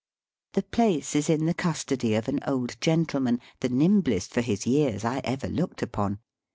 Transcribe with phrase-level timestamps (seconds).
[0.29, 4.65] / The place is in the custody of an old gentleman, the nimblest for his
[4.65, 6.17] years I ever looked upon.